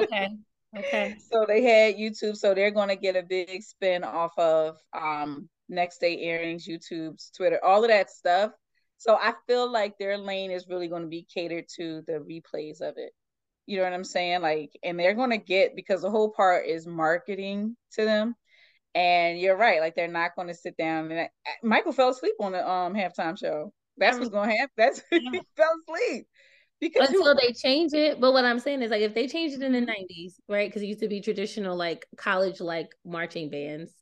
[0.00, 0.28] okay.
[0.76, 1.16] Okay.
[1.30, 6.00] So they had YouTube, so they're gonna get a big spin off of um next
[6.00, 8.52] day airings, YouTube's, Twitter, all of that stuff.
[9.02, 12.80] So I feel like their lane is really going to be catered to the replays
[12.80, 13.10] of it.
[13.66, 14.42] You know what I'm saying?
[14.42, 18.36] Like, and they're going to get because the whole part is marketing to them.
[18.94, 21.10] And you're right, like they're not going to sit down.
[21.10, 21.30] And I,
[21.64, 23.72] Michael fell asleep on the um halftime show.
[23.96, 24.72] That's what's going to happen.
[24.76, 26.28] That's he fell asleep
[26.80, 28.20] because until they change it.
[28.20, 30.52] But what I'm saying is like if they change it in the 90s, mm-hmm.
[30.52, 30.68] right?
[30.68, 33.92] Because it used to be traditional like college like marching bands.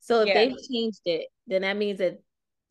[0.00, 0.34] So if yeah.
[0.34, 2.18] they've changed it, then that means that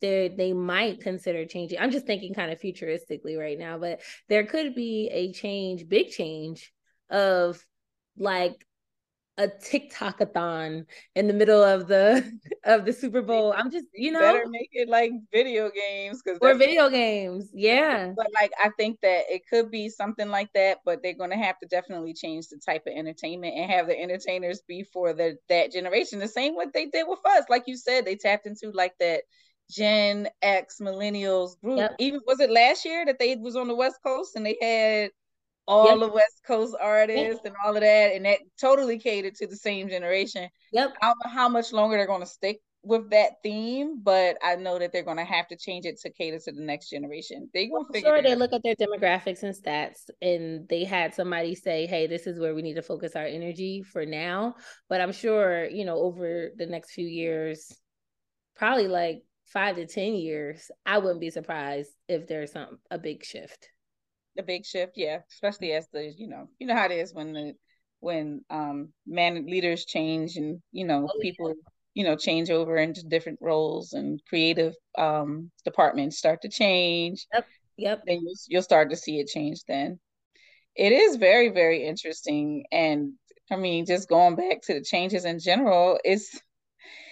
[0.00, 1.78] they they might consider changing.
[1.78, 6.10] I'm just thinking kind of futuristically right now, but there could be a change, big
[6.10, 6.72] change
[7.10, 7.64] of
[8.16, 8.66] like
[9.40, 10.84] a TikTok-a-thon
[11.14, 12.22] in the middle of the
[12.64, 13.54] of the Super Bowl.
[13.56, 18.12] I'm just, you know, better make it like video games because or video games, yeah.
[18.16, 21.36] But like, I think that it could be something like that, but they're going to
[21.36, 25.38] have to definitely change the type of entertainment and have the entertainers be for the
[25.48, 26.18] that generation.
[26.18, 29.22] The same what they did with us, like you said, they tapped into like that
[29.70, 31.78] Gen X millennials group.
[31.78, 31.96] Yep.
[31.98, 35.10] Even was it last year that they was on the West Coast and they had
[35.66, 36.00] all yep.
[36.00, 37.40] the West Coast artists yep.
[37.44, 40.48] and all of that, and that totally catered to the same generation.
[40.72, 40.94] Yep.
[41.00, 44.56] I don't know how much longer they're going to stick with that theme, but I
[44.56, 47.50] know that they're going to have to change it to cater to the next generation.
[47.52, 48.08] They going to figure.
[48.08, 52.26] Sure, they look at their demographics and stats, and they had somebody say, "Hey, this
[52.26, 54.56] is where we need to focus our energy for now."
[54.88, 57.72] But I'm sure, you know, over the next few years,
[58.56, 59.22] probably like
[59.52, 63.68] five to ten years, I wouldn't be surprised if there's some a big shift
[64.38, 65.18] a big shift, yeah.
[65.30, 67.54] Especially as the you know you know how it is when the
[68.00, 71.54] when um man leaders change and you know oh, people yeah.
[71.94, 77.26] you know change over into different roles and creative um departments start to change.
[77.32, 77.46] Yep.
[77.76, 78.02] Yep.
[78.06, 79.60] Then you'll, you'll start to see it change.
[79.68, 79.98] Then
[80.74, 83.12] it is very very interesting and
[83.50, 86.40] I mean just going back to the changes in general, it's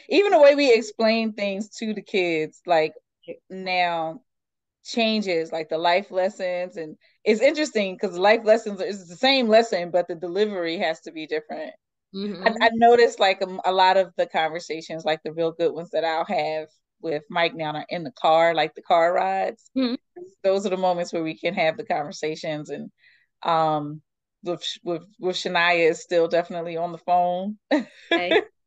[0.09, 2.95] even the way we explain things to the kids like
[3.51, 4.21] now
[4.85, 9.91] changes like the life lessons and it's interesting because life lessons is the same lesson
[9.91, 11.73] but the delivery has to be different
[12.15, 12.43] mm-hmm.
[12.47, 15.91] I, I, noticed like a, a, lot of the conversations like the real good ones
[15.91, 16.69] that i'll have
[17.03, 19.95] with mike now are in the car like the car rides mm-hmm.
[20.43, 22.91] those are the moments where we can have the conversations and
[23.43, 24.01] um
[24.43, 28.43] with with with shania is still definitely on the phone okay.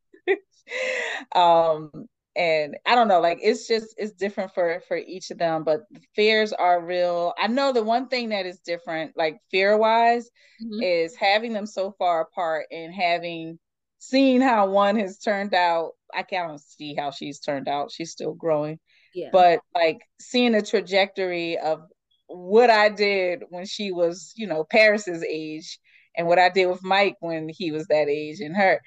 [1.36, 1.92] um
[2.36, 5.82] and I don't know, like it's just it's different for for each of them, but
[5.92, 7.34] the fears are real.
[7.38, 10.30] I know the one thing that is different, like fear wise,
[10.64, 10.82] mm-hmm.
[10.82, 13.60] is having them so far apart and having
[14.00, 15.92] seen how one has turned out.
[16.14, 17.92] I can't see how she's turned out.
[17.92, 18.80] She's still growing.
[19.14, 19.30] Yeah.
[19.34, 21.82] But like seeing the trajectory of
[22.28, 25.80] what I did when she was, you know, Paris's age
[26.16, 28.82] and what I did with Mike when he was that age and her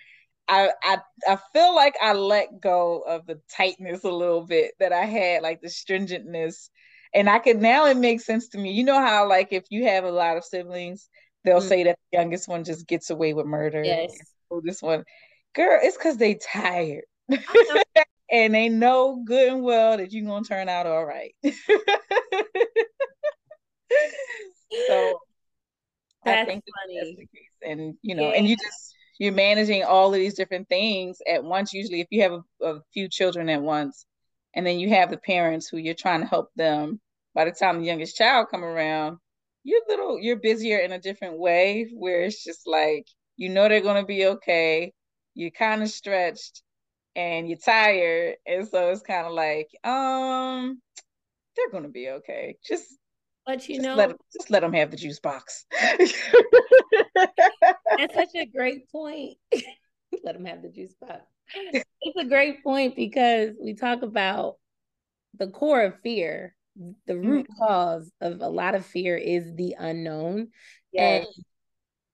[0.49, 4.93] I, I I feel like I let go of the tightness a little bit that
[4.93, 6.69] I had, like the stringentness.
[7.15, 8.73] And I could now it makes sense to me.
[8.73, 11.09] You know how like if you have a lot of siblings,
[11.45, 11.69] they'll mm-hmm.
[11.69, 13.83] say that the youngest one just gets away with murder.
[13.83, 14.13] Yes.
[14.63, 15.05] This one,
[15.55, 17.05] girl, it's because they tired.
[18.31, 21.35] and they know good and well that you're gonna turn out all right.
[21.45, 21.51] so
[26.25, 27.01] that's I think funny.
[27.01, 27.57] That's the case.
[27.63, 28.37] And you know, yeah.
[28.37, 32.23] and you just you're managing all of these different things at once usually if you
[32.23, 34.07] have a, a, few children at once
[34.55, 37.01] and then you have the parents who you're trying to help them
[37.35, 39.19] by the time the youngest child come around
[39.63, 43.81] you're little you're busier in a different way where it's just like you know they're
[43.81, 44.93] going to be okay
[45.35, 46.63] you're kind of stretched
[47.17, 50.81] and you're tired and so it's kind of like um
[51.57, 52.87] they're going to be okay just
[53.47, 55.67] but you just know, let just let them have the juice box.
[58.05, 59.37] That's such a great point.
[60.25, 61.23] let them have the juice box.
[61.73, 64.57] It's a great point because we talk about
[65.39, 66.55] the core of fear.
[67.07, 67.65] The root mm-hmm.
[67.65, 70.49] cause of a lot of fear is the unknown.
[70.93, 71.27] Yes.
[71.27, 71.45] And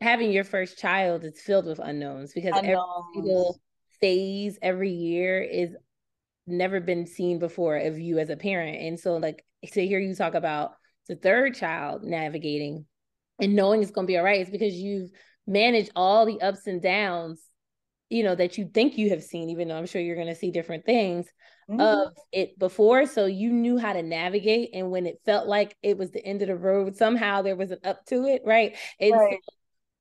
[0.00, 2.78] having your first child is filled with unknowns because unknowns.
[3.14, 3.60] every single
[4.00, 5.70] phase every year is
[6.46, 8.80] never been seen before of you as a parent.
[8.80, 10.72] And so like to hear you talk about
[11.08, 12.86] the third child navigating
[13.40, 15.10] and knowing it's going to be all right is because you've
[15.50, 17.40] managed all the ups and downs
[18.08, 20.34] you know that you think you have seen even though i'm sure you're going to
[20.34, 21.26] see different things
[21.70, 21.80] mm-hmm.
[21.80, 25.98] of it before so you knew how to navigate and when it felt like it
[25.98, 29.12] was the end of the road somehow there was an up to it right and
[29.12, 29.38] right.
[29.44, 29.54] So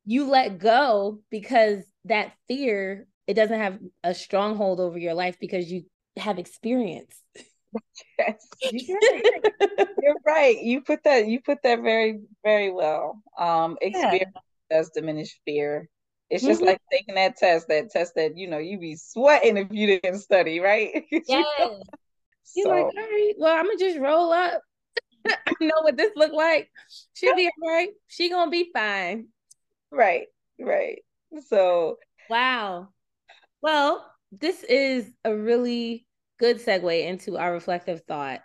[0.05, 5.71] you let go because that fear it doesn't have a stronghold over your life because
[5.71, 5.83] you
[6.17, 7.15] have experience.
[8.17, 10.57] Yes, you're right.
[10.59, 13.21] You put that you put that very very well.
[13.37, 14.33] Um, experience.
[14.69, 15.89] Does diminish fear.
[16.29, 16.69] It's just mm-hmm.
[16.69, 20.19] like taking that test, that test that you know you'd be sweating if you didn't
[20.19, 21.05] study, right?
[21.27, 21.81] Yes.
[22.55, 22.69] You're so.
[22.71, 24.61] like, all right, well, I'm gonna just roll up.
[25.27, 26.71] I know what this look like.
[27.13, 27.89] She'll be all right.
[28.07, 29.27] She gonna be fine.
[29.91, 30.27] Right,
[30.59, 30.99] right.
[31.47, 31.99] So
[32.29, 32.89] wow.
[33.61, 36.07] Well, this is a really
[36.39, 38.41] good segue into our reflective thought.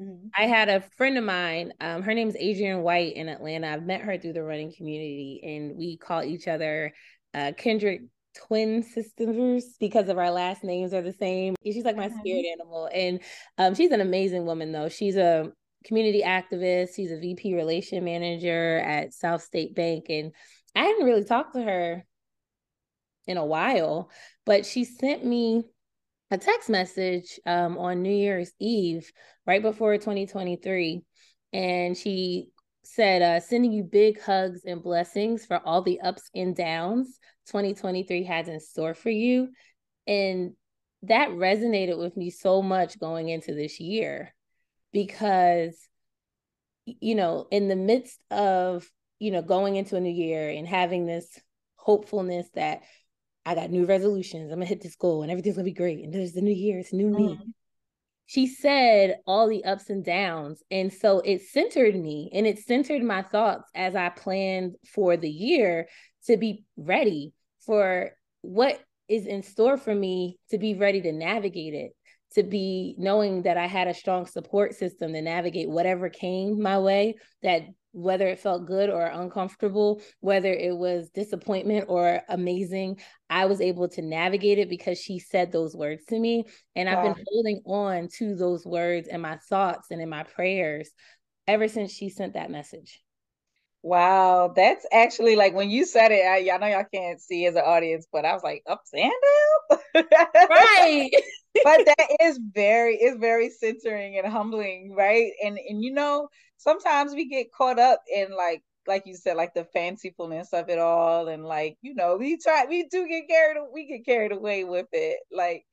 [0.00, 0.28] Mm-hmm.
[0.36, 3.68] I had a friend of mine, um, her name is Adrienne White in Atlanta.
[3.68, 6.92] I've met her through the running community, and we call each other
[7.32, 8.02] uh, Kendrick
[8.34, 11.54] twin sisters because of our last names are the same.
[11.62, 12.18] She's like my mm-hmm.
[12.18, 12.88] spirit animal.
[12.92, 13.20] And
[13.58, 14.88] um, she's an amazing woman, though.
[14.88, 15.52] She's a
[15.84, 20.06] community activist, she's a VP relation manager at South State Bank.
[20.08, 20.32] And
[20.74, 22.04] I hadn't really talked to her
[23.26, 24.10] in a while,
[24.44, 25.64] but she sent me
[26.34, 29.08] a text message um, on New Year's Eve,
[29.46, 31.02] right before 2023.
[31.52, 32.48] And she
[32.82, 38.24] said, uh, sending you big hugs and blessings for all the ups and downs 2023
[38.24, 39.50] has in store for you.
[40.08, 40.54] And
[41.02, 44.34] that resonated with me so much going into this year
[44.92, 45.78] because,
[46.84, 51.06] you know, in the midst of, you know, going into a new year and having
[51.06, 51.28] this
[51.76, 52.82] hopefulness that
[53.46, 56.04] I got new resolutions, I'm gonna hit this goal and everything's gonna be great.
[56.04, 57.28] And there's the new year, it's new me.
[57.28, 57.50] Mm-hmm
[58.26, 60.62] she said all the ups and downs.
[60.70, 65.30] And so it centered me and it centered my thoughts as I planned for the
[65.30, 65.88] year
[66.26, 67.32] to be ready
[67.66, 71.92] for what is in store for me to be ready to navigate it
[72.32, 76.80] to be knowing that I had a strong support system to navigate whatever came my
[76.80, 77.62] way, that
[77.94, 82.98] whether it felt good or uncomfortable, whether it was disappointment or amazing,
[83.30, 86.44] I was able to navigate it because she said those words to me.
[86.74, 86.96] And wow.
[86.96, 90.90] I've been holding on to those words in my thoughts and in my prayers
[91.46, 93.00] ever since she sent that message.
[93.82, 96.24] Wow, that's actually like when you said it.
[96.24, 99.12] I, I know y'all can't see as an audience, but I was like, up and
[99.94, 101.10] right?
[101.64, 105.32] but that is very, is very centering and humbling, right?
[105.44, 109.54] And and you know, sometimes we get caught up in like like you said, like
[109.54, 113.56] the fancifulness of it all, and like you know, we try, we do get carried,
[113.72, 115.64] we get carried away with it, like.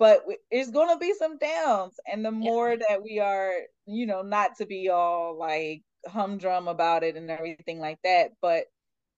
[0.00, 2.84] But it's gonna be some downs, and the more yeah.
[2.88, 3.52] that we are,
[3.86, 8.66] you know, not to be all like humdrum about it and everything like that, but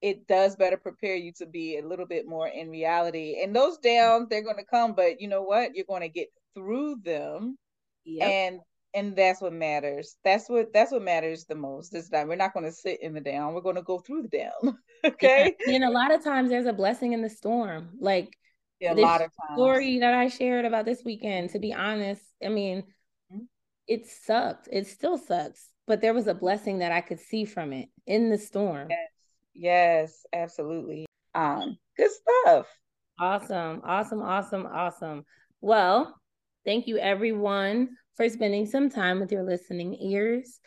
[0.00, 3.42] it does better prepare you to be a little bit more in reality.
[3.42, 5.74] And those downs, they're going to come, but you know what?
[5.74, 7.58] You're going to get through them.
[8.04, 8.28] Yep.
[8.28, 8.60] And
[8.94, 10.16] and that's what matters.
[10.24, 11.92] That's what that's what matters the most.
[11.92, 13.54] This time we're not going to sit in the down.
[13.54, 14.78] We're going to go through the down.
[15.04, 15.54] okay.
[15.66, 15.74] Yeah.
[15.74, 17.90] And a lot of times there's a blessing in the storm.
[18.00, 18.36] Like
[18.80, 19.56] yeah, a lot of times.
[19.56, 21.50] story that I shared about this weekend.
[21.50, 22.84] To be honest, I mean,
[23.32, 23.44] mm-hmm.
[23.86, 24.68] it sucked.
[24.72, 28.30] It still sucks but there was a blessing that I could see from it in
[28.30, 28.90] the storm.
[28.90, 29.08] Yes,
[29.54, 31.04] yes, absolutely.
[31.34, 32.68] Um, good stuff.
[33.18, 35.24] Awesome, awesome, awesome, awesome.
[35.60, 36.14] Well,
[36.64, 40.60] thank you everyone for spending some time with your listening ears.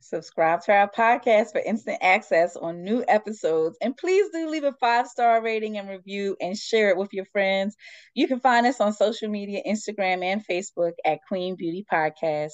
[0.09, 3.77] Subscribe to our podcast for instant access on new episodes.
[3.83, 7.27] And please do leave a five star rating and review and share it with your
[7.27, 7.77] friends.
[8.15, 12.53] You can find us on social media Instagram and Facebook at Queen Beauty Podcast.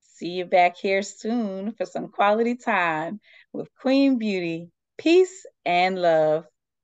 [0.00, 3.20] See you back here soon for some quality time
[3.52, 4.70] with Queen Beauty.
[4.96, 6.46] Peace and love.